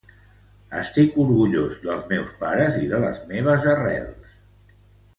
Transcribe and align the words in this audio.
Estic 0.79 1.19
orgullós 1.25 1.77
dels 1.85 2.09
meus 2.13 2.33
pares 2.41 2.83
i 2.87 2.91
de 2.97 3.05
les 3.07 3.23
meves 3.35 3.71
arrels. 3.79 4.37